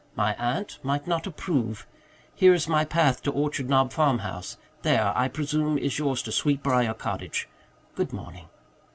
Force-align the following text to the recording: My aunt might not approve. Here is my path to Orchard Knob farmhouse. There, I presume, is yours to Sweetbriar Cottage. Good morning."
My 0.15 0.33
aunt 0.39 0.79
might 0.81 1.05
not 1.05 1.27
approve. 1.27 1.85
Here 2.33 2.55
is 2.55 2.67
my 2.67 2.83
path 2.85 3.21
to 3.21 3.31
Orchard 3.31 3.69
Knob 3.69 3.93
farmhouse. 3.93 4.57
There, 4.81 5.15
I 5.15 5.27
presume, 5.27 5.77
is 5.77 5.99
yours 5.99 6.23
to 6.23 6.31
Sweetbriar 6.31 6.95
Cottage. 6.95 7.47
Good 7.93 8.11
morning." 8.11 8.47